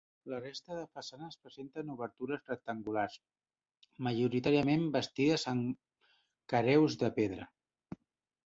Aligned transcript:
La 0.31 0.37
resta 0.43 0.75
de 0.77 0.85
façanes 0.99 1.35
presenten 1.43 1.91
obertures 1.95 2.49
rectangulars, 2.51 3.17
majoritàriament 4.09 4.89
bastides 4.99 5.47
amb 5.53 6.19
carreus 6.55 7.01
de 7.05 7.13
pedra. 7.21 7.51